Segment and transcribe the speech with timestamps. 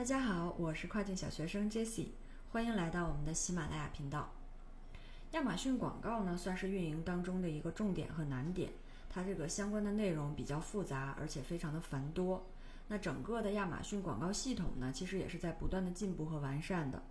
[0.00, 2.06] 大家好，我是跨境小学生 Jesse，
[2.52, 4.32] 欢迎来到我们的喜马拉雅频道。
[5.32, 8.72] 亚马逊广告呢，算是运营当中的一个重点和难点，
[9.10, 12.42] 它这个相关的内容比较复杂，而且非常的繁多。
[12.88, 17.02] 那整个的亚马逊广告系统呢，其实也是在不断的进步和完善的。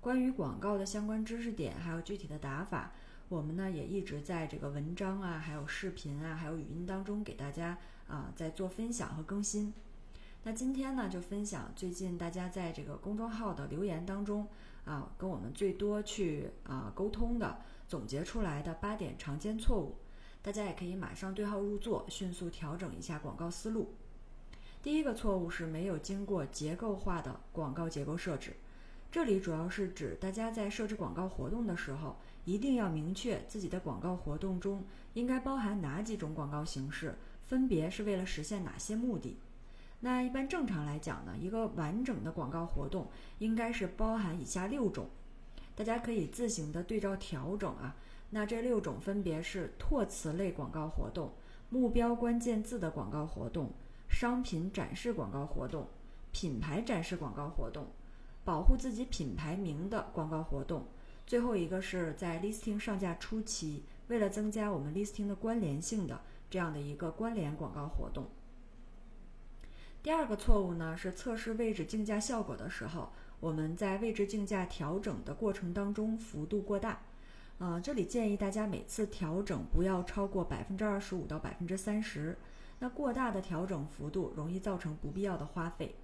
[0.00, 2.90] 关于广告的相关知识点，还有具体的打法，
[3.28, 7.76] 我们呢也一直在这个文章啊，还有视频啊，还有语音当中给大家
[8.08, 9.74] 啊在做分享和更新。
[10.42, 14.48] 那今天呢，就分享最近大家在这个公众号的留言当中
[14.86, 19.96] 啊，跟我们最多去啊沟通的，总结出来的八点常见错误，
[20.40, 23.94] 大家也可以马上对号入座，迅速调整一下广告思路。
[24.82, 28.56] 第一个错误是没有经过结构化的广告结构设置，
[29.12, 32.16] 这里主要是指大家在设置广告活动的时候，
[32.46, 39.36] 一定要明确自己的广告活动中应该包含哪几种广告形式，分别是为了实现哪些目的。
[40.00, 43.06] 那一般正常来讲呢，一个完整的广告活动
[43.38, 45.08] 应该是包含以下六种，
[45.76, 47.94] 大家可以自行的对照调整啊。
[48.30, 51.32] 那这六种分别是拓词类广告活动、
[51.68, 53.70] 目标关键字的广告活动、
[54.08, 55.86] 商品展示广告活动、
[56.32, 57.86] 品牌展示广告活动、
[58.44, 60.86] 保护自己品牌名的广告活动，
[61.26, 68.24] 最后一个是在 listing 上架初期，为了增加我们 listing 的关联性的这样的一个关联广告活动。
[70.02, 77.00] 第二个错误呢，是测试位置竞价效果的时候，我们在位置竞价调整的过程当中幅度过大。
[77.58, 82.34] 呃，这里建议大家每次调整不要超过百分之二十五到百分之三十。
[82.78, 85.94] 那过大的调整幅度容易造成不必要的花费。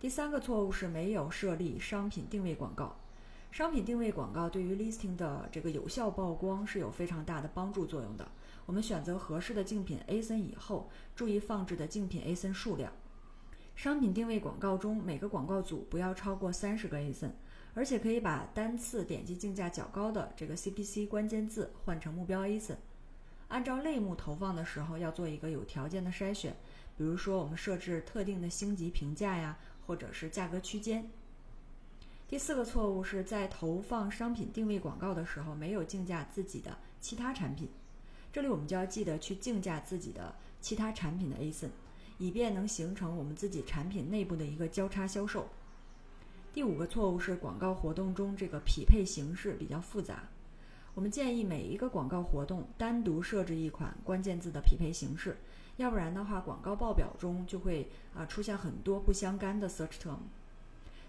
[0.00, 2.96] 第三个错误是没有设立商品定位广告。
[3.52, 8.26] 商品定位广告对于 listing 的这个有效曝光是有非常大的帮助作用的。
[8.64, 12.90] 我们选择合适的竞品 ASIN 以后，注意放置的竞品 ASIN 数量。
[13.76, 17.32] 商品定位广告中，每个广告组不要超过三十个 ASIN，
[17.74, 22.76] 而且可以把单次点击竞价较高的这个 CPC 关键字换成目标 ASIN。
[23.48, 26.56] 按照类目投放的时候，要做一个有条件的筛选，
[26.96, 31.10] 比如说我们设置特定的星级评价呀，或者是价格区间。
[32.32, 37.68] 第四个错误是在投放商品定位广告的时候，没有竞价自己的其他产品。
[38.32, 41.68] 这里我们就要记得去竞价自己的其他产品的 ASIN。
[42.16, 45.46] 以便能形成我们自己产品内部的一个交叉销售。
[46.54, 50.26] 第五个错误是广告活动中这个匹配形式比较复杂，
[50.94, 55.36] 我们建议每一个广告活动单独设置一款关键字的匹配形式，
[55.76, 60.20] 要不然的话广告报表中就会啊出现很多不相干的 search term。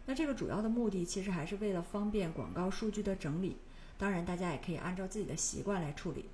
[0.05, 3.57] 那这个主要的目的其实还是为了方便广告数据的整理，
[3.97, 6.25] 当然大家也可以按照自己的习惯来处理。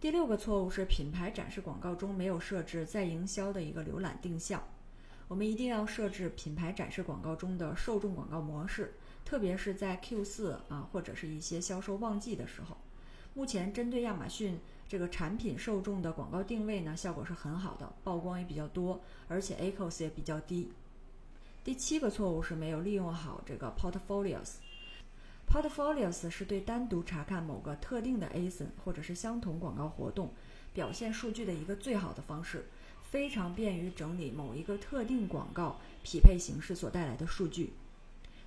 [0.00, 4.62] 第六个错误是品牌展示广告中没有设置在营销的一个浏览定向。
[5.28, 12.76] 我们一定要设置品牌展示广告中的受众广告模式，特别是在 Q 四啊或者是一些销售旺季的时候。
[13.32, 20.70] 目前针对亚马逊这个产品受众的广告定位呢，效果是很好的，曝光也比较多，而且 ACOS 也比较低。
[21.64, 24.56] 第七个错误是没有利用好这个 Portfolios。
[25.48, 30.34] Portfolios 是对单独查看某个特定的 ASIN 或者是相同广告活动
[30.74, 32.66] 表现数据的一个最好的方式，
[33.02, 37.72] 非常便于整理某一个特定广告匹配形式所带来的数据。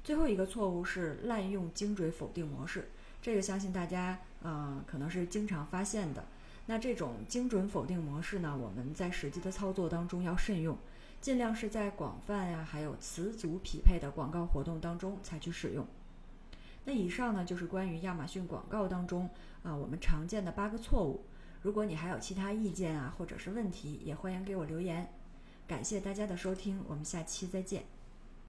[0.04, 2.88] 最后一个错误是滥用精准否定模式，
[3.20, 6.24] 这个相信大家嗯可能是经常发现的。
[6.68, 10.78] 那这种精准否定模式呢，我们在实际的操作当中要慎用，
[11.20, 15.86] 尽量是在广泛呀还有词组匹配的广告活动当中采取使用。
[16.86, 19.30] 那以上呢就是关于亚马逊广告当中
[19.62, 21.26] 啊我们常见的八个错误。
[21.62, 25.12] 如果你还有其他意见啊或者是问题，也欢迎给我留言。
[25.68, 27.84] 感谢大家的收听，我们下期再见。